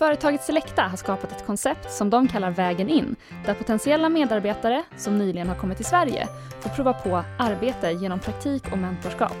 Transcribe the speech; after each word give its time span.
Företaget 0.00 0.42
Selecta 0.42 0.82
har 0.82 0.96
skapat 0.96 1.32
ett 1.32 1.46
koncept 1.46 1.92
som 1.92 2.10
de 2.10 2.28
kallar 2.28 2.50
Vägen 2.50 2.88
in, 2.88 3.16
där 3.46 3.54
potentiella 3.54 4.08
medarbetare 4.08 4.84
som 4.96 5.18
nyligen 5.18 5.48
har 5.48 5.54
kommit 5.54 5.76
till 5.76 5.86
Sverige 5.86 6.28
får 6.60 6.70
prova 6.70 6.92
på 6.92 7.24
arbete 7.38 7.90
genom 7.90 8.18
praktik 8.18 8.72
och 8.72 8.78
mentorskap. 8.78 9.36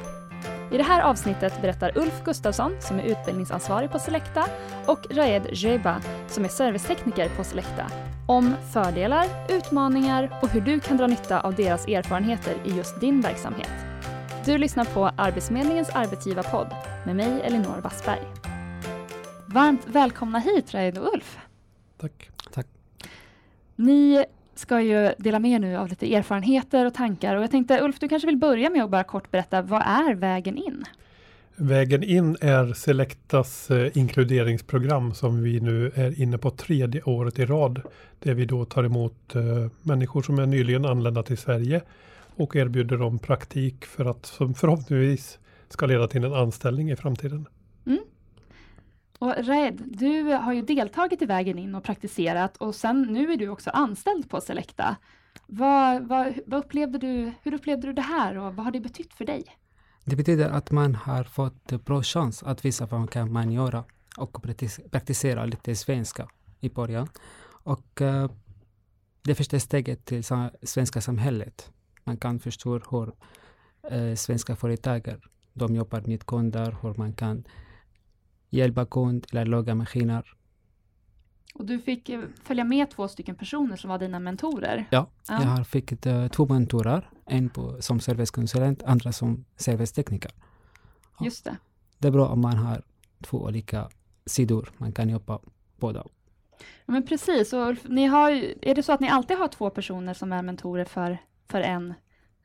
I 0.72 0.76
det 0.76 0.82
här 0.82 1.02
avsnittet 1.02 1.62
berättar 1.62 1.98
Ulf 1.98 2.24
Gustafsson, 2.24 2.76
som 2.80 2.98
är 2.98 3.02
utbildningsansvarig 3.02 3.90
på 3.90 3.98
Selecta, 3.98 4.46
och 4.86 5.06
Raed 5.10 5.42
Jeba, 5.52 6.00
som 6.28 6.44
är 6.44 6.48
servicetekniker 6.48 7.28
på 7.28 7.44
Selecta, 7.44 7.86
om 8.26 8.54
fördelar, 8.72 9.26
utmaningar 9.48 10.38
och 10.42 10.48
hur 10.48 10.60
du 10.60 10.80
kan 10.80 10.96
dra 10.96 11.06
nytta 11.06 11.40
av 11.40 11.54
deras 11.54 11.88
erfarenheter 11.88 12.54
i 12.64 12.70
just 12.70 13.00
din 13.00 13.20
verksamhet. 13.20 13.72
Du 14.44 14.58
lyssnar 14.58 14.84
på 14.84 15.10
Arbetsförmedlingens 15.16 15.90
arbetsgivarpodd 15.90 16.68
med 17.06 17.16
mig, 17.16 17.40
Elinor 17.44 17.80
Wassberg. 17.82 18.49
Varmt 19.52 19.86
välkomna 19.86 20.38
hit, 20.38 20.74
Raed 20.74 20.98
och 20.98 21.14
Ulf. 21.14 21.38
Tack. 22.00 22.30
Tack. 22.52 22.66
Ni 23.76 24.24
ska 24.54 24.80
ju 24.80 25.12
dela 25.18 25.38
med 25.38 25.50
er 25.50 25.58
nu 25.58 25.76
av 25.76 25.88
lite 25.88 26.14
erfarenheter 26.14 26.86
och 26.86 26.94
tankar 26.94 27.36
och 27.36 27.42
jag 27.42 27.50
tänkte 27.50 27.80
Ulf, 27.80 27.98
du 27.98 28.08
kanske 28.08 28.26
vill 28.26 28.36
börja 28.36 28.70
med 28.70 28.84
att 28.84 28.90
bara 28.90 29.04
kort 29.04 29.30
berätta, 29.30 29.62
vad 29.62 29.82
är 29.82 30.14
Vägen 30.14 30.56
in? 30.56 30.84
Vägen 31.56 32.02
in 32.02 32.36
är 32.40 32.72
Selectas 32.72 33.70
eh, 33.70 33.98
inkluderingsprogram 33.98 35.14
som 35.14 35.42
vi 35.42 35.60
nu 35.60 35.92
är 35.94 36.20
inne 36.20 36.38
på 36.38 36.50
tredje 36.50 37.02
året 37.02 37.38
i 37.38 37.46
rad. 37.46 37.82
Där 38.18 38.34
vi 38.34 38.44
då 38.44 38.64
tar 38.64 38.84
emot 38.84 39.34
eh, 39.34 39.42
människor 39.82 40.22
som 40.22 40.38
är 40.38 40.46
nyligen 40.46 40.84
anlända 40.84 41.22
till 41.22 41.38
Sverige 41.38 41.82
och 42.36 42.56
erbjuder 42.56 42.96
dem 42.96 43.18
praktik 43.18 43.84
för 43.84 44.04
att 44.04 44.26
som 44.26 44.54
förhoppningsvis 44.54 45.38
ska 45.68 45.86
leda 45.86 46.08
till 46.08 46.24
en 46.24 46.34
anställning 46.34 46.90
i 46.90 46.96
framtiden. 46.96 47.46
Och 49.20 49.34
Raed, 49.46 49.82
du 49.86 50.22
har 50.22 50.52
ju 50.52 50.62
deltagit 50.62 51.22
i 51.22 51.26
Vägen 51.26 51.58
in 51.58 51.74
och 51.74 51.84
praktiserat 51.84 52.56
och 52.56 52.74
sen 52.74 53.02
nu 53.02 53.32
är 53.32 53.36
du 53.36 53.48
också 53.48 53.70
anställd 53.70 54.30
på 54.30 54.40
Selecta. 54.40 54.96
Vad, 55.46 56.08
vad, 56.08 56.34
vad 56.46 56.60
upplevde 56.60 56.98
du, 56.98 57.32
hur 57.42 57.54
upplevde 57.54 57.86
du 57.86 57.92
det 57.92 58.02
här 58.02 58.38
och 58.38 58.54
vad 58.54 58.64
har 58.64 58.72
det 58.72 58.80
betytt 58.80 59.14
för 59.14 59.24
dig? 59.24 59.44
Det 60.04 60.16
betyder 60.16 60.50
att 60.50 60.70
man 60.70 60.94
har 60.94 61.24
fått 61.24 61.84
bra 61.84 62.02
chans 62.02 62.42
att 62.42 62.64
visa 62.64 62.86
vad 62.86 63.00
man 63.00 63.08
kan 63.08 63.32
man 63.32 63.52
göra 63.52 63.84
och 64.16 64.42
praktisera 64.90 65.44
lite 65.44 65.76
svenska 65.76 66.28
i 66.60 66.68
början. 66.68 67.08
Och 67.64 68.00
uh, 68.00 68.30
det 69.22 69.34
första 69.34 69.60
steget 69.60 70.04
till 70.04 70.24
svenska 70.62 71.00
samhället. 71.00 71.72
Man 72.04 72.16
kan 72.16 72.38
förstå 72.38 72.80
hur 72.90 73.12
uh, 73.92 74.14
svenska 74.14 74.56
företag 74.56 75.16
de 75.52 75.74
jobbar 75.74 76.02
med 76.06 76.26
kunder, 76.26 76.76
hur 76.82 76.94
man 76.94 77.12
kan 77.12 77.44
hjälpa 78.50 78.86
kund 78.86 79.26
eller 79.32 79.44
laga 79.44 79.74
maskiner. 79.74 80.34
Och 81.54 81.66
du 81.66 81.78
fick 81.78 82.08
eh, 82.08 82.20
följa 82.42 82.64
med 82.64 82.90
två 82.90 83.08
stycken 83.08 83.34
personer 83.34 83.76
som 83.76 83.90
var 83.90 83.98
dina 83.98 84.18
mentorer? 84.18 84.86
Ja, 84.90 85.06
ja. 85.28 85.42
jag 85.42 85.48
har 85.48 85.64
fick 85.64 86.06
uh, 86.06 86.28
två 86.28 86.46
mentorer, 86.46 87.10
en 87.26 87.48
på, 87.48 87.82
som 87.82 88.00
servicekonsulent, 88.00 88.82
andra 88.82 89.12
som 89.12 89.44
servicetekniker. 89.56 90.32
Ja. 91.18 91.24
Just 91.24 91.44
det. 91.44 91.56
Det 91.98 92.08
är 92.08 92.12
bra 92.12 92.28
om 92.28 92.40
man 92.40 92.56
har 92.56 92.82
två 93.22 93.38
olika 93.38 93.88
sidor, 94.26 94.70
man 94.76 94.92
kan 94.92 95.08
jobba 95.08 95.38
båda. 95.76 96.04
Ja, 96.58 96.92
men 96.92 97.06
precis, 97.06 97.52
och 97.52 97.76
ni 97.84 98.06
har, 98.06 98.30
är 98.62 98.74
det 98.74 98.82
så 98.82 98.92
att 98.92 99.00
ni 99.00 99.08
alltid 99.08 99.38
har 99.38 99.48
två 99.48 99.70
personer 99.70 100.14
som 100.14 100.32
är 100.32 100.42
mentorer 100.42 100.84
för, 100.84 101.18
för 101.48 101.60
en 101.60 101.94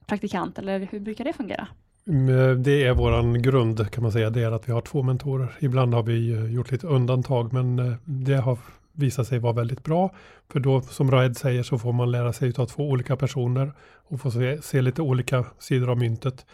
praktikant, 0.06 0.60
eller 0.60 0.80
hur 0.80 1.00
brukar 1.00 1.24
det 1.24 1.34
fungera? 1.34 1.68
Eh, 2.10 2.52
det 2.52 2.84
är 2.84 2.94
våran 2.94 3.42
grund 3.42 3.92
kan 3.92 4.04
man 4.04 4.12
säga, 4.12 4.30
det 4.30 4.44
är 4.44 4.52
att 4.52 4.68
vi 4.68 4.72
har 4.72 4.82
två 4.82 5.04
mentorer. 5.04 5.58
Ibland 5.60 5.94
har 5.94 6.04
vi 6.04 6.34
eh, 6.34 6.46
gjort 6.54 6.72
lite 6.72 6.88
undantag 6.88 7.54
men 7.54 7.80
eh, 7.80 7.94
det 8.06 8.36
har 8.36 8.58
visat 8.94 9.28
sig 9.28 9.40
vara 9.40 9.54
väldigt 9.54 9.84
bra. 9.84 10.16
För 10.52 10.60
då 10.60 10.82
som 10.82 11.12
Raed 11.12 11.38
säger 11.38 11.64
så 11.64 11.78
får 11.78 11.94
man 11.94 12.12
lära 12.12 12.34
sig 12.34 12.54
av 12.58 12.66
två 12.66 12.90
olika 12.90 13.16
personer 13.16 13.74
och 14.08 14.22
få 14.22 14.32
se, 14.32 14.62
se 14.62 14.82
lite 14.82 15.02
olika 15.02 15.46
sidor 15.60 15.90
av 15.90 15.98
myntet. 15.98 16.46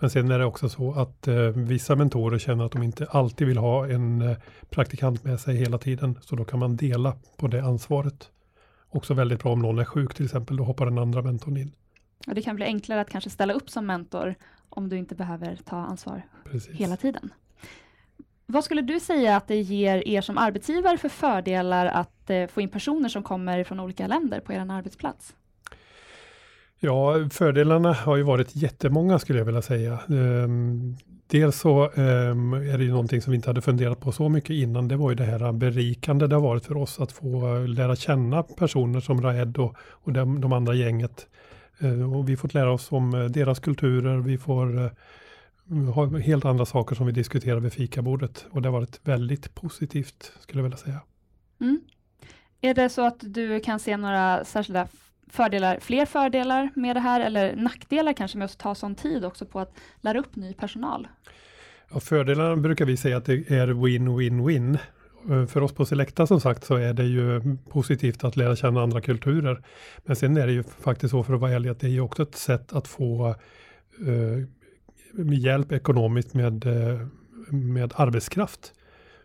Men 0.00 0.10
sen 0.10 0.30
är 0.30 0.38
det 0.38 0.44
också 0.44 0.68
så 0.68 0.92
att 0.92 1.28
eh, 1.28 1.36
vissa 1.44 1.96
mentorer 1.96 2.38
känner 2.38 2.64
att 2.64 2.72
de 2.72 2.82
inte 2.82 3.06
alltid 3.06 3.46
vill 3.46 3.58
ha 3.58 3.88
en 3.88 4.22
eh, 4.22 4.36
praktikant 4.70 5.24
med 5.24 5.40
sig 5.40 5.56
hela 5.56 5.78
tiden. 5.78 6.18
Så 6.20 6.36
då 6.36 6.44
kan 6.44 6.58
man 6.58 6.76
dela 6.76 7.16
på 7.36 7.46
det 7.46 7.64
ansvaret. 7.64 8.30
Också 8.90 9.14
väldigt 9.14 9.42
bra 9.42 9.52
om 9.52 9.62
någon 9.62 9.78
är 9.78 9.84
sjuk 9.84 10.14
till 10.14 10.24
exempel, 10.24 10.56
då 10.56 10.64
hoppar 10.64 10.86
den 10.86 10.98
andra 10.98 11.22
mentorn 11.22 11.56
in. 11.56 11.72
Och 12.26 12.34
det 12.34 12.42
kan 12.42 12.56
bli 12.56 12.64
enklare 12.64 13.00
att 13.00 13.10
kanske 13.10 13.30
ställa 13.30 13.52
upp 13.52 13.70
som 13.70 13.86
mentor 13.86 14.34
om 14.74 14.88
du 14.88 14.98
inte 14.98 15.14
behöver 15.14 15.58
ta 15.64 15.76
ansvar 15.76 16.22
Precis. 16.44 16.74
hela 16.74 16.96
tiden. 16.96 17.30
Vad 18.46 18.64
skulle 18.64 18.82
du 18.82 19.00
säga 19.00 19.36
att 19.36 19.48
det 19.48 19.60
ger 19.60 20.08
er 20.08 20.20
som 20.20 20.38
arbetsgivare 20.38 20.98
för 20.98 21.08
fördelar 21.08 21.86
att 21.86 22.30
eh, 22.30 22.46
få 22.46 22.60
in 22.60 22.68
personer 22.68 23.08
som 23.08 23.22
kommer 23.22 23.64
från 23.64 23.80
olika 23.80 24.06
länder 24.06 24.40
på 24.40 24.52
er 24.52 24.58
arbetsplats? 24.70 25.34
Ja, 26.78 27.28
fördelarna 27.30 27.92
har 27.92 28.16
ju 28.16 28.22
varit 28.22 28.56
jättemånga 28.56 29.18
skulle 29.18 29.38
jag 29.38 29.46
vilja 29.46 29.62
säga. 29.62 29.98
Um, 30.08 30.96
dels 31.26 31.60
så 31.60 31.88
um, 31.88 32.52
är 32.52 32.78
det 32.78 32.84
ju 32.84 32.90
någonting 32.90 33.22
som 33.22 33.30
vi 33.30 33.36
inte 33.36 33.48
hade 33.48 33.62
funderat 33.62 34.00
på 34.00 34.12
så 34.12 34.28
mycket 34.28 34.50
innan. 34.50 34.88
Det 34.88 34.96
var 34.96 35.10
ju 35.10 35.16
det 35.16 35.24
här 35.24 35.52
berikande 35.52 36.26
det 36.26 36.34
har 36.34 36.42
varit 36.42 36.64
för 36.64 36.76
oss 36.76 37.00
att 37.00 37.12
få 37.12 37.58
lära 37.58 37.96
känna 37.96 38.42
personer 38.42 39.00
som 39.00 39.22
Raed 39.22 39.58
och, 39.58 39.76
och 39.78 40.12
de, 40.12 40.40
de 40.40 40.52
andra 40.52 40.74
gänget. 40.74 41.26
Uh, 41.82 42.16
och 42.16 42.28
vi 42.28 42.36
fått 42.36 42.54
lära 42.54 42.72
oss 42.72 42.92
om 42.92 43.14
uh, 43.14 43.30
deras 43.30 43.60
kulturer. 43.60 44.18
Vi 44.18 44.38
får 44.38 44.78
uh, 44.78 44.90
har 45.94 46.18
helt 46.18 46.44
andra 46.44 46.66
saker 46.66 46.96
som 46.96 47.06
vi 47.06 47.12
diskuterar 47.12 47.60
vid 47.60 47.72
fikabordet 47.72 48.46
och 48.50 48.62
det 48.62 48.68
har 48.68 48.72
varit 48.72 49.00
väldigt 49.04 49.54
positivt 49.54 50.32
skulle 50.40 50.58
jag 50.58 50.62
vilja 50.62 50.78
säga. 50.78 51.00
Mm. 51.60 51.80
Är 52.60 52.74
det 52.74 52.88
så 52.88 53.06
att 53.06 53.18
du 53.20 53.60
kan 53.60 53.78
se 53.78 53.96
några 53.96 54.44
särskilda 54.44 54.88
fördelar, 55.28 55.78
fler 55.80 56.06
fördelar 56.06 56.70
med 56.74 56.96
det 56.96 57.00
här 57.00 57.20
eller 57.20 57.56
nackdelar 57.56 58.12
kanske 58.12 58.38
med 58.38 58.44
att 58.44 58.58
ta 58.58 58.74
sån 58.74 58.94
tid 58.94 59.24
också 59.24 59.46
på 59.46 59.60
att 59.60 59.74
lära 60.00 60.18
upp 60.18 60.36
ny 60.36 60.54
personal? 60.54 61.08
Ja, 61.90 62.00
fördelarna 62.00 62.56
brukar 62.56 62.84
vi 62.84 62.96
säga 62.96 63.16
att 63.16 63.24
det 63.24 63.50
är 63.50 63.66
win-win-win. 63.66 64.78
Eh, 65.30 65.46
för 65.46 65.62
oss 65.62 65.72
på 65.72 65.84
Selecta 65.84 66.26
som 66.26 66.40
sagt 66.40 66.64
så 66.64 66.74
är 66.74 66.92
det 66.92 67.04
ju 67.04 67.56
positivt 67.70 68.24
att 68.24 68.36
lära 68.36 68.56
känna 68.56 68.82
andra 68.82 69.00
kulturer. 69.00 69.62
Men 70.04 70.16
sen 70.16 70.36
är 70.36 70.46
det 70.46 70.52
ju 70.52 70.62
faktiskt 70.62 71.10
så 71.10 71.22
för 71.22 71.34
att 71.34 71.40
vara 71.40 71.52
ärlig 71.52 71.70
att 71.70 71.80
det 71.80 71.86
är 71.86 71.90
ju 71.90 72.00
också 72.00 72.22
ett 72.22 72.34
sätt 72.34 72.72
att 72.72 72.88
få 72.88 73.34
eh, 74.06 74.46
hjälp 75.32 75.72
ekonomiskt 75.72 76.34
med, 76.34 76.66
eh, 76.66 77.06
med 77.50 77.92
arbetskraft. 77.96 78.72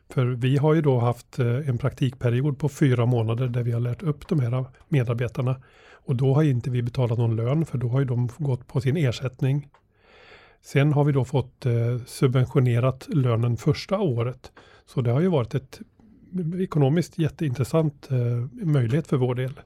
För 0.09 0.25
vi 0.25 0.57
har 0.57 0.73
ju 0.73 0.81
då 0.81 0.99
haft 0.99 1.39
eh, 1.39 1.69
en 1.69 1.77
praktikperiod 1.77 2.59
på 2.59 2.69
fyra 2.69 3.05
månader 3.05 3.47
där 3.47 3.63
vi 3.63 3.71
har 3.71 3.79
lärt 3.79 4.03
upp 4.03 4.27
de 4.27 4.39
här 4.39 4.65
medarbetarna. 4.87 5.61
Och 5.91 6.15
då 6.15 6.33
har 6.33 6.43
inte 6.43 6.69
vi 6.69 6.81
betalat 6.81 7.17
någon 7.17 7.35
lön 7.35 7.65
för 7.65 7.77
då 7.77 7.87
har 7.89 7.99
ju 7.99 8.05
de 8.05 8.29
gått 8.37 8.67
på 8.67 8.81
sin 8.81 8.97
ersättning. 8.97 9.69
Sen 10.61 10.93
har 10.93 11.03
vi 11.03 11.11
då 11.11 11.25
fått 11.25 11.65
eh, 11.65 11.97
subventionerat 12.05 13.07
lönen 13.09 13.57
första 13.57 13.99
året. 13.99 14.51
Så 14.85 15.01
det 15.01 15.11
har 15.11 15.21
ju 15.21 15.27
varit 15.27 15.55
ett 15.55 15.79
ekonomiskt 16.59 17.17
jätteintressant 17.17 18.11
eh, 18.11 18.65
möjlighet 18.65 19.07
för 19.07 19.17
vår 19.17 19.35
del. 19.35 19.59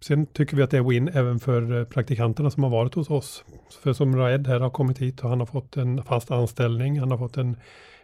Sen 0.00 0.26
tycker 0.26 0.56
vi 0.56 0.62
att 0.62 0.70
det 0.70 0.76
är 0.76 0.82
win 0.82 1.08
även 1.08 1.40
för 1.40 1.78
eh, 1.78 1.84
praktikanterna 1.84 2.50
som 2.50 2.62
har 2.62 2.70
varit 2.70 2.94
hos 2.94 3.10
oss. 3.10 3.44
För 3.82 3.92
som 3.92 4.16
Raed 4.16 4.46
här 4.46 4.60
har 4.60 4.70
kommit 4.70 4.98
hit 4.98 5.20
och 5.20 5.30
han 5.30 5.40
har 5.40 5.46
fått 5.46 5.76
en 5.76 6.02
fast 6.02 6.30
anställning, 6.30 7.00
han 7.00 7.10
har 7.10 7.18
fått 7.18 7.36
en, 7.36 7.56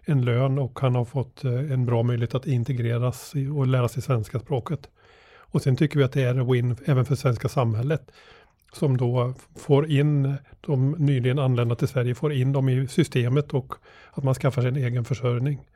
en 0.04 0.24
lön 0.24 0.58
och 0.58 0.80
han 0.80 0.94
har 0.94 1.04
fått 1.04 1.44
eh, 1.44 1.72
en 1.72 1.86
bra 1.86 2.02
möjlighet 2.02 2.34
att 2.34 2.46
integreras 2.46 3.32
och 3.56 3.66
lära 3.66 3.88
sig 3.88 4.02
svenska 4.02 4.40
språket. 4.40 4.88
Och 5.38 5.62
sen 5.62 5.76
tycker 5.76 5.98
vi 5.98 6.04
att 6.04 6.12
det 6.12 6.22
är 6.22 6.52
win 6.52 6.76
även 6.84 7.04
för 7.04 7.14
svenska 7.14 7.48
samhället 7.48 8.10
som 8.72 8.96
då 8.96 9.34
får 9.56 9.90
in 9.90 10.34
de 10.60 10.90
nyligen 10.92 11.38
anlända 11.38 11.74
till 11.74 11.88
Sverige, 11.88 12.14
får 12.14 12.32
in 12.32 12.52
dem 12.52 12.68
i 12.68 12.88
systemet 12.88 13.54
och 13.54 13.74
att 14.12 14.24
man 14.24 14.34
skaffar 14.34 14.62
sig 14.62 14.68
en 14.68 14.76
egen 14.76 15.04
försörjning. 15.04 15.68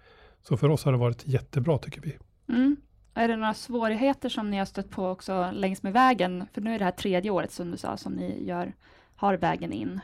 Så 0.43 0.56
för 0.56 0.69
oss 0.69 0.84
har 0.84 0.93
det 0.93 0.99
varit 0.99 1.27
jättebra 1.27 1.78
tycker 1.78 2.01
vi. 2.01 2.16
Mm. 2.48 2.77
Är 3.15 3.28
det 3.28 3.37
några 3.37 3.54
svårigheter 3.54 4.28
som 4.28 4.51
ni 4.51 4.59
har 4.59 4.65
stött 4.65 4.91
på 4.91 5.09
också 5.09 5.51
längs 5.53 5.83
med 5.83 5.92
vägen? 5.92 6.47
För 6.54 6.60
nu 6.60 6.75
är 6.75 6.78
det 6.78 6.84
här 6.84 6.92
tredje 6.92 7.31
året 7.31 7.53
som 7.53 7.71
du 7.71 7.77
sa 7.77 7.97
som 7.97 8.13
ni 8.13 8.47
gör, 8.47 8.72
har 9.16 9.36
vägen 9.36 9.72
in. 9.72 10.01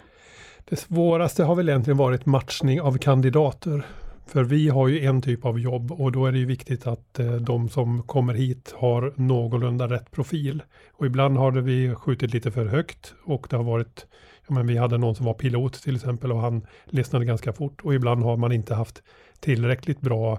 Det 0.64 0.76
svåraste 0.76 1.44
har 1.44 1.54
väl 1.54 1.68
egentligen 1.68 1.96
varit 1.96 2.26
matchning 2.26 2.80
av 2.80 2.98
kandidater. 2.98 3.86
För 4.26 4.44
vi 4.44 4.68
har 4.68 4.88
ju 4.88 5.04
en 5.04 5.22
typ 5.22 5.44
av 5.44 5.60
jobb 5.60 5.92
och 5.92 6.12
då 6.12 6.26
är 6.26 6.32
det 6.32 6.38
ju 6.38 6.46
viktigt 6.46 6.86
att 6.86 7.18
eh, 7.18 7.32
de 7.32 7.68
som 7.68 8.02
kommer 8.02 8.34
hit 8.34 8.74
har 8.76 9.12
någorlunda 9.16 9.88
rätt 9.88 10.10
profil. 10.10 10.62
Och 10.92 11.06
ibland 11.06 11.36
har 11.36 11.52
vi 11.52 11.94
skjutit 11.94 12.34
lite 12.34 12.50
för 12.50 12.66
högt 12.66 13.14
och 13.24 13.46
det 13.50 13.56
har 13.56 13.64
varit, 13.64 14.06
ja 14.48 14.54
men 14.54 14.66
vi 14.66 14.76
hade 14.76 14.98
någon 14.98 15.14
som 15.14 15.26
var 15.26 15.34
pilot 15.34 15.82
till 15.82 15.96
exempel 15.96 16.32
och 16.32 16.40
han 16.40 16.66
lyssnade 16.84 17.24
ganska 17.24 17.52
fort 17.52 17.80
och 17.82 17.94
ibland 17.94 18.22
har 18.22 18.36
man 18.36 18.52
inte 18.52 18.74
haft 18.74 19.02
tillräckligt 19.40 20.00
bra 20.00 20.32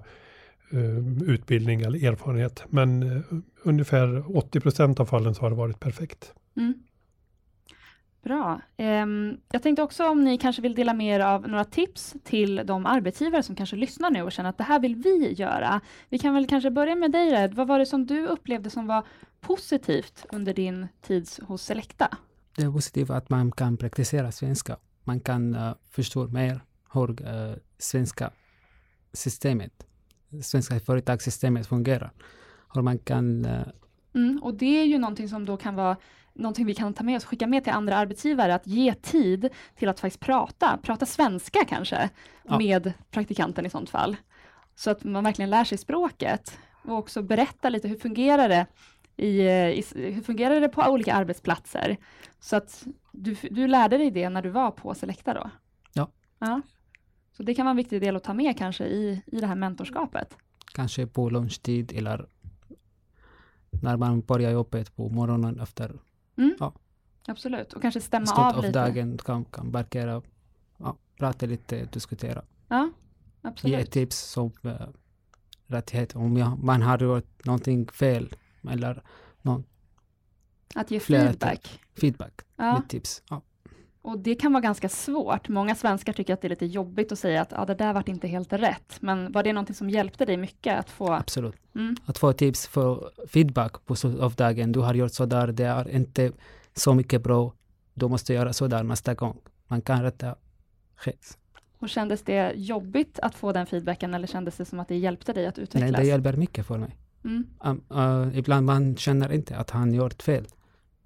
eh, 0.72 1.30
utbildning 1.30 1.82
eller 1.82 2.06
erfarenhet. 2.06 2.64
Men 2.70 3.04
eh, 3.04 3.22
ungefär 3.64 4.38
80 4.38 4.60
procent 4.60 5.00
av 5.00 5.06
fallen 5.06 5.36
så 5.36 5.42
har 5.42 5.50
det 5.50 5.56
varit 5.56 5.80
perfekt. 5.80 6.34
Mm. 6.58 6.74
Bra. 8.24 8.62
Ehm, 8.78 9.38
jag 9.52 9.64
tänkte 9.64 9.84
också 9.84 10.08
om 10.08 10.24
ni 10.24 10.38
kanske 10.38 10.62
vill 10.62 10.76
dela 10.76 10.94
med 10.94 11.16
er 11.16 11.20
av 11.20 11.48
några 11.48 11.64
tips 11.64 12.16
till 12.24 12.62
de 12.66 12.86
arbetsgivare 12.86 13.44
som 13.44 13.56
kanske 13.56 13.76
lyssnar 13.76 14.12
nu 14.12 14.22
och 14.22 14.32
känner 14.32 14.50
att 14.50 14.58
det 14.58 14.64
här 14.64 14.80
vill 14.80 14.96
vi 14.96 15.34
göra. 15.34 15.82
Vi 16.10 16.20
kan 16.20 16.34
väl 16.34 16.48
kanske 16.48 16.72
börja 16.72 16.96
med 16.96 17.12
dig 17.12 17.32
Red. 17.32 17.54
Vad 17.54 17.68
var 17.68 17.80
det 17.80 17.86
som 17.86 18.06
du 18.06 18.28
upplevde 18.28 18.70
som 18.70 18.88
var 18.88 19.08
positivt 19.40 20.26
under 20.32 20.54
din 20.54 20.88
tid 21.02 21.30
hos 21.42 21.64
Selecta? 21.64 22.18
Det 22.56 22.64
är 22.64 22.72
positivt 22.72 23.10
att 23.10 23.30
man 23.30 23.52
kan 23.52 23.78
praktisera 23.78 24.32
svenska. 24.32 24.78
Man 25.04 25.20
kan 25.20 25.56
uh, 25.56 25.74
förstå 25.90 26.28
mer 26.28 26.62
hur 26.94 27.10
uh, 27.10 27.56
svenska 27.78 28.32
systemet, 29.14 29.88
svenska 30.44 30.80
företagssystemet 30.80 31.68
fungerar. 31.68 32.12
Hur 32.74 32.82
man 32.82 32.98
kan... 32.98 33.46
Uh, 33.46 33.68
mm, 34.16 34.44
och 34.44 34.54
det 34.54 34.82
är 34.82 34.86
ju 34.86 34.98
någonting 34.98 35.30
som 35.30 35.46
då 35.46 35.58
kan 35.58 35.76
vara 35.76 35.98
någonting 36.38 36.66
vi 36.66 36.76
kan 36.76 36.94
ta 36.94 37.04
med 37.04 37.18
oss, 37.18 37.26
skicka 37.26 37.48
med 37.48 37.64
till 37.64 37.74
andra 37.74 37.98
arbetsgivare, 37.98 38.56
att 38.56 38.68
ge 38.68 38.94
tid 38.94 39.50
till 39.76 39.90
att 39.90 40.00
faktiskt 40.00 40.20
prata, 40.20 40.80
prata 40.84 41.06
svenska 41.06 41.66
kanske, 41.66 42.10
ja. 42.44 42.58
med 42.58 42.94
praktikanten 43.12 43.66
i 43.66 43.70
sånt 43.70 43.90
fall. 43.90 44.16
Så 44.76 44.90
att 44.90 45.04
man 45.04 45.24
verkligen 45.24 45.50
lär 45.50 45.64
sig 45.64 45.78
språket 45.78 46.58
och 46.84 46.98
också 46.98 47.22
berätta 47.22 47.70
lite, 47.70 47.88
hur 47.88 47.98
fungerar 47.98 48.50
det 48.50 48.66
i, 49.18 49.42
i, 49.42 49.84
hur 49.96 50.22
fungerar 50.22 50.62
det 50.62 50.70
på 50.70 50.82
olika 50.82 51.14
arbetsplatser? 51.14 51.98
Så 52.40 52.56
att 52.56 52.88
du, 53.12 53.36
du 53.52 53.68
lärde 53.68 53.98
dig 53.98 54.12
det 54.12 54.30
när 54.30 54.42
du 54.42 54.50
var 54.50 54.72
på 54.72 54.94
Selecta 54.94 55.34
då? 55.34 55.50
Ja. 55.94 56.10
ja. 56.40 56.62
Så 57.38 57.44
det 57.44 57.54
kan 57.54 57.66
vara 57.66 57.72
en 57.72 57.78
viktig 57.78 58.02
del 58.02 58.16
att 58.16 58.24
ta 58.24 58.34
med 58.34 58.58
kanske 58.58 58.86
i, 58.86 59.22
i 59.26 59.40
det 59.40 59.48
här 59.48 59.56
mentorskapet? 59.56 60.38
Kanske 60.74 61.08
på 61.08 61.30
lunchtid 61.30 61.92
eller 61.96 62.28
när 63.82 63.98
man 63.98 64.22
börjar 64.22 64.52
jobbet 64.52 64.96
på 64.96 65.10
morgonen 65.10 65.60
efter 65.60 66.00
Mm. 66.38 66.56
Ja. 66.60 66.74
Absolut, 67.28 67.74
och 67.74 67.82
kanske 67.82 68.02
stämma 68.02 68.32
av, 68.32 68.56
av 68.56 68.64
lite. 68.64 68.80
dagen 68.80 69.18
kan, 69.18 69.46
kan 69.46 69.72
parkera, 69.72 70.22
ja, 70.78 70.98
prata 71.18 71.46
lite, 71.46 71.86
diskutera. 71.86 72.44
Ja, 72.68 72.90
absolut. 73.42 73.78
Ge 73.80 73.86
tips 73.86 74.18
som 74.18 74.52
uh, 74.66 74.72
rättighet. 75.68 76.16
Om 76.16 76.38
jag, 76.38 76.64
man 76.64 76.82
har 76.82 77.00
gjort 77.00 77.46
någonting 77.46 77.88
fel 77.88 78.36
eller 78.70 79.04
någon, 79.42 79.64
Att 80.76 80.92
ge 80.92 81.00
feedback. 81.00 81.80
Feedback 82.02 82.42
ja. 82.56 82.74
med 82.74 82.90
tips. 82.90 83.24
Ja. 83.30 83.42
Och 84.08 84.20
det 84.20 84.36
kan 84.36 84.54
vara 84.54 84.62
ganska 84.62 84.90
svårt. 84.90 85.50
Många 85.50 85.76
svenskar 85.76 86.14
tycker 86.14 86.34
att 86.34 86.42
det 86.42 86.48
är 86.48 86.50
lite 86.50 86.66
jobbigt 86.66 87.12
att 87.12 87.20
säga 87.20 87.42
att 87.42 87.54
ah, 87.54 87.66
det 87.66 87.76
där 87.76 87.94
vart 87.94 88.08
inte 88.08 88.28
helt 88.28 88.54
rätt. 88.54 88.98
Men 89.00 89.32
var 89.32 89.44
det 89.44 89.54
någonting 89.54 89.76
som 89.76 89.90
hjälpte 89.90 90.26
dig 90.26 90.38
mycket 90.38 90.80
att 90.80 90.90
få? 90.90 91.14
Absolut. 91.14 91.56
Mm. 91.76 91.96
Att 92.06 92.18
få 92.18 92.34
tips 92.34 92.68
för 92.68 93.12
feedback 93.28 93.86
på 93.86 93.96
av 94.22 94.34
dagen. 94.34 94.72
Du 94.72 94.80
har 94.80 94.94
gjort 94.94 95.14
så 95.14 95.26
där, 95.26 95.48
det 95.48 95.64
är 95.64 95.90
inte 95.90 96.32
så 96.74 96.94
mycket 96.94 97.24
bra. 97.24 97.54
Du 97.94 98.08
måste 98.08 98.34
göra 98.34 98.54
så 98.54 98.68
där 98.68 98.84
nästa 98.84 99.14
gång. 99.14 99.38
Man 99.68 99.82
kan 99.82 100.04
rätta 100.04 100.36
skit. 100.96 101.38
Och 101.80 101.90
kändes 101.90 102.22
det 102.22 102.54
jobbigt 102.56 103.20
att 103.20 103.36
få 103.36 103.52
den 103.52 103.66
feedbacken 103.66 104.14
eller 104.14 104.28
kändes 104.28 104.58
det 104.58 104.66
som 104.66 104.80
att 104.80 104.88
det 104.88 104.96
hjälpte 104.96 105.34
dig 105.34 105.48
att 105.48 105.60
utvecklas? 105.60 105.92
Nej, 105.92 106.02
det 106.02 106.08
hjälper 106.08 106.34
mycket 106.34 106.66
för 106.66 106.78
mig. 106.78 106.98
Mm. 107.24 107.48
Um, 107.60 107.84
uh, 107.98 108.38
ibland 108.38 108.66
man 108.66 108.96
känner 108.96 109.34
inte 109.34 109.58
att 109.58 109.70
han 109.70 109.94
gjort 109.94 110.24
fel. 110.24 110.48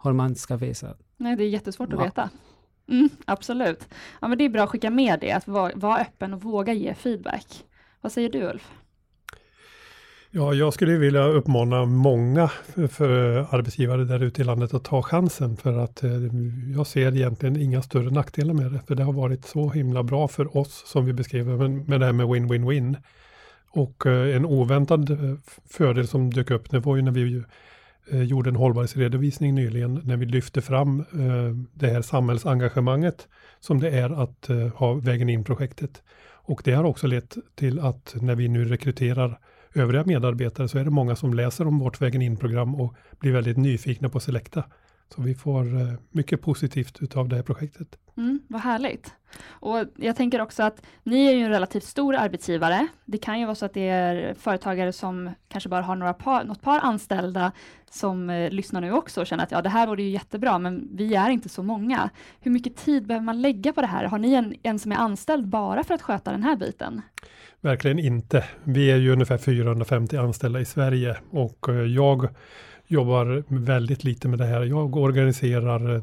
Hur 0.04 0.14
man 0.14 0.36
ska 0.36 0.58
visa. 0.58 0.96
Nej, 1.18 1.36
det 1.36 1.44
är 1.44 1.50
jättesvårt 1.50 1.90
ja. 1.92 1.98
att 1.98 2.06
veta. 2.06 2.30
Mm, 2.90 3.10
absolut. 3.26 3.88
Ja, 4.22 4.28
men 4.28 4.38
det 4.38 4.46
är 4.46 4.50
bra 4.50 4.64
att 4.64 4.70
skicka 4.70 4.90
med 4.90 5.20
det, 5.20 5.32
att 5.32 5.48
vara, 5.48 5.72
vara 5.76 6.02
öppen 6.02 6.34
och 6.34 6.44
våga 6.44 6.74
ge 6.74 6.94
feedback. 6.94 7.46
Vad 8.02 8.12
säger 8.12 8.30
du 8.30 8.42
Ulf? 8.44 8.72
Ja, 10.34 10.54
jag 10.54 10.74
skulle 10.74 10.98
vilja 10.98 11.24
uppmana 11.24 11.86
många 11.86 12.48
för, 12.48 12.88
för 12.88 13.10
arbetsgivare 13.56 14.06
där 14.06 14.24
ute 14.24 14.42
i 14.42 14.46
landet 14.46 14.74
att 14.74 14.84
ta 14.84 15.02
chansen 15.02 15.58
för 15.58 15.78
att 15.78 16.04
eh, 16.04 16.12
jag 16.76 16.88
ser 16.88 17.16
egentligen 17.16 17.58
inga 17.58 17.82
större 17.82 18.10
nackdelar 18.10 18.54
med 18.54 18.72
det. 18.72 18.80
För 18.88 18.96
det 18.96 19.04
har 19.04 19.14
varit 19.14 19.46
så 19.46 19.70
himla 19.70 20.04
bra 20.04 20.28
för 20.28 20.58
oss 20.58 20.84
som 20.88 21.06
vi 21.06 21.14
beskriver 21.14 21.58
med, 21.58 21.90
med 21.90 22.00
det 22.00 22.06
här 22.06 22.14
med 22.14 22.28
win-win-win. 22.28 22.98
Och 23.70 24.06
eh, 24.06 24.36
en 24.36 24.46
oväntad 24.46 25.10
eh, 25.10 25.36
fördel 25.70 26.08
som 26.08 26.30
dök 26.30 26.52
upp, 26.52 26.70
det 26.70 26.80
var 26.80 26.96
ju 26.96 27.02
när 27.02 27.12
vi 27.12 27.44
Eh, 28.10 28.24
gjorde 28.24 28.50
en 28.50 28.56
hållbarhetsredovisning 28.56 29.56
nyligen 29.56 30.02
när 30.04 30.18
vi 30.18 30.26
lyfte 30.26 30.62
fram 30.62 31.00
eh, 31.00 31.56
det 31.74 31.88
här 31.88 32.02
samhällsengagemanget 32.02 33.28
som 33.60 33.80
det 33.80 33.90
är 33.90 34.24
att 34.24 34.50
eh, 34.50 34.68
ha 34.68 34.94
vägen 34.94 35.30
in-projektet. 35.30 36.04
Och 36.44 36.62
det 36.66 36.72
har 36.72 36.84
också 36.84 37.08
lett 37.08 37.38
till 37.56 37.80
att 37.80 38.16
när 38.22 38.36
vi 38.36 38.48
nu 38.48 38.66
rekryterar 38.66 39.40
övriga 39.74 40.04
medarbetare 40.06 40.68
så 40.68 40.78
är 40.78 40.84
det 40.84 40.90
många 40.90 41.16
som 41.16 41.34
läser 41.34 41.68
om 41.68 41.80
vårt 41.80 42.02
vägen 42.02 42.22
in-program 42.22 42.76
och 42.76 42.96
blir 43.20 43.32
väldigt 43.32 43.58
nyfikna 43.58 44.10
på 44.10 44.20
Selecta. 44.20 44.64
Så 45.16 45.22
vi 45.22 45.36
får 45.36 45.66
mycket 46.10 46.42
positivt 46.42 47.02
utav 47.02 47.30
det 47.30 47.36
här 47.36 47.44
projektet. 47.44 47.98
Mm, 48.18 48.40
vad 48.48 48.62
härligt. 48.62 49.14
Och 49.50 49.78
jag 49.96 50.16
tänker 50.16 50.42
också 50.42 50.64
att 50.64 50.86
ni 51.04 51.26
är 51.26 51.32
ju 51.32 51.44
en 51.44 51.50
relativt 51.50 51.84
stor 51.84 52.16
arbetsgivare. 52.16 52.88
Det 53.06 53.18
kan 53.18 53.40
ju 53.40 53.46
vara 53.46 53.56
så 53.56 53.66
att 53.66 53.74
det 53.74 53.88
är 53.88 54.34
företagare 54.34 54.94
som 54.94 55.30
kanske 55.48 55.70
bara 55.70 55.82
har 55.82 55.96
några 55.96 56.14
par, 56.14 56.44
något 56.44 56.62
par 56.62 56.80
anställda 56.80 57.52
som 57.92 58.30
eh, 58.30 58.52
lyssnar 58.52 58.82
nu 58.82 58.92
också 58.92 59.22
och 59.22 59.28
känner 59.28 59.44
att 59.44 59.52
ja, 59.52 59.62
det 59.62 59.70
här 59.70 59.88
vore 59.88 60.04
ju 60.04 60.10
jättebra, 60.10 60.60
men 60.60 60.90
vi 60.94 61.16
är 61.16 61.30
inte 61.30 61.50
så 61.50 61.64
många. 61.64 62.10
Hur 62.40 62.52
mycket 62.52 62.76
tid 62.76 63.08
behöver 63.08 63.26
man 63.26 63.42
lägga 63.42 63.74
på 63.74 63.82
det 63.82 63.88
här? 63.88 64.06
Har 64.06 64.20
ni 64.20 64.34
en, 64.34 64.56
en 64.64 64.80
som 64.80 64.92
är 64.92 64.96
anställd 64.96 65.48
bara 65.48 65.84
för 65.84 65.94
att 65.94 66.02
sköta 66.02 66.32
den 66.32 66.44
här 66.44 66.56
biten? 66.56 67.02
Verkligen 67.62 68.00
inte. 68.00 68.46
Vi 68.64 68.92
är 68.92 68.98
ju 68.98 69.12
ungefär 69.12 69.38
450 69.38 70.18
anställda 70.18 70.60
i 70.60 70.66
Sverige 70.66 71.18
och 71.30 71.70
eh, 71.70 71.76
jag 71.76 72.30
jobbar 72.92 73.44
väldigt 73.48 74.04
lite 74.04 74.28
med 74.28 74.40
det 74.40 74.46
här. 74.46 74.64
Jag 74.64 74.96
organiserar 74.96 75.96
eh, 75.96 76.02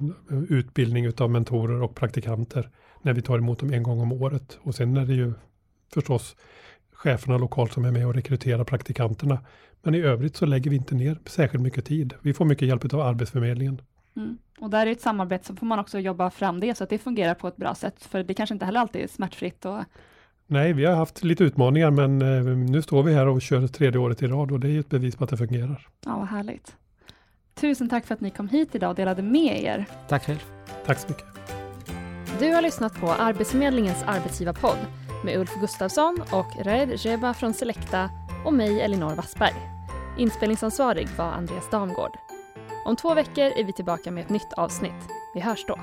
utbildning 0.49 1.13
av 1.19 1.31
mentorer 1.31 1.83
och 1.83 1.95
praktikanter 1.95 2.71
när 3.03 3.13
vi 3.13 3.23
tar 3.23 3.39
emot 3.39 3.59
dem 3.59 3.73
en 3.73 3.83
gång 3.83 4.01
om 4.01 4.13
året. 4.13 4.59
Och 4.63 4.75
sen 4.75 4.97
är 4.97 5.07
det 5.07 5.15
ju 5.15 5.33
förstås 5.95 6.37
cheferna 6.93 7.39
lokalt 7.39 7.73
som 7.73 7.85
är 7.85 7.91
med 7.91 8.07
och 8.07 8.15
rekryterar 8.15 8.65
praktikanterna. 8.65 9.39
Men 9.83 9.95
i 9.95 10.01
övrigt 10.01 10.37
så 10.37 10.47
lägger 10.47 10.71
vi 10.71 10.77
inte 10.77 10.95
ner 10.95 11.19
särskilt 11.27 11.63
mycket 11.63 11.85
tid. 11.85 12.15
Vi 12.21 12.35
får 12.35 12.45
mycket 12.45 12.69
hjälp 12.69 12.95
av 12.95 13.01
Arbetsförmedlingen. 13.01 13.81
Mm. 14.17 14.39
Och 14.59 14.71
där 14.71 14.87
är 14.87 14.91
ett 14.91 15.01
samarbete 15.01 15.47
så 15.47 15.57
får 15.57 15.67
man 15.67 15.79
också 15.79 15.99
jobba 15.99 16.31
fram 16.31 16.61
det 16.61 16.75
så 16.75 16.85
att 16.85 16.91
det 16.91 16.99
fungerar 16.99 17.35
på 17.35 17.49
ett 17.49 17.57
bra 17.57 17.75
sätt. 17.75 18.05
För 18.05 18.23
det 18.23 18.35
kanske 18.35 18.55
inte 18.55 18.67
heller 18.67 18.81
alltid 18.81 19.03
är 19.03 19.07
smärtfritt. 19.07 19.65
Och... 19.65 19.79
Nej, 20.51 20.73
vi 20.73 20.85
har 20.85 20.95
haft 20.95 21.25
lite 21.25 21.45
utmaningar 21.45 21.91
men 21.91 22.23
eh, 22.23 22.57
nu 22.57 22.83
står 22.83 23.03
vi 23.03 23.15
här 23.15 23.27
och 23.27 23.43
kör 23.43 23.67
tredje 23.67 24.01
året 24.01 24.23
i 24.23 24.27
rad 24.27 24.53
och 24.53 24.61
det 24.61 24.71
är 24.71 24.81
ett 24.81 24.89
bevis 24.89 25.17
på 25.17 25.25
att 25.25 25.31
det 25.31 25.37
fungerar. 25.37 25.89
Ja, 26.05 26.19
vad 26.19 26.29
härligt. 26.29 26.77
Tusen 27.55 27.89
tack 27.89 28.07
för 28.07 28.15
att 28.15 28.21
ni 28.21 28.31
kom 28.31 28.49
hit 28.49 28.75
idag 28.75 28.91
och 28.91 28.97
delade 28.97 29.23
med 29.23 29.63
er. 29.63 29.85
Tack 30.09 30.25
själv. 30.25 30.45
Tack 30.87 30.99
så 30.99 31.09
mycket. 31.09 31.25
Du 32.41 32.55
har 32.55 32.63
lyssnat 32.63 33.01
på 33.01 33.13
Arbetsförmedlingens 33.13 34.03
arbetsgivarpodd 34.07 34.79
med 35.25 35.39
Ulf 35.39 35.55
Gustafsson 35.61 36.23
och 36.33 36.67
Raed 36.67 36.91
Jeba 36.97 37.35
från 37.35 37.55
Selecta 37.55 38.11
och 38.45 38.55
mig 38.55 38.81
Elinor 38.81 39.15
Wassberg. 39.15 39.55
Inspelningsansvarig 40.19 41.09
var 41.19 41.33
Andreas 41.33 41.71
Damgård. 41.71 42.13
Om 42.87 42.97
två 42.97 43.15
veckor 43.15 43.45
är 43.45 43.65
vi 43.65 43.73
tillbaka 43.73 44.11
med 44.11 44.25
ett 44.25 44.31
nytt 44.31 44.53
avsnitt. 44.53 45.09
Vi 45.35 45.41
hörs 45.41 45.65
då. 45.69 45.79